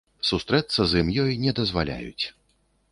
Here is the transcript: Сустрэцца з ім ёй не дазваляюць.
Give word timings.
Сустрэцца 0.29 0.81
з 0.93 1.03
ім 1.03 1.11
ёй 1.25 1.37
не 1.45 1.55
дазваляюць. 1.61 2.25